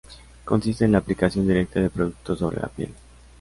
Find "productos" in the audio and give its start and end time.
1.91-2.39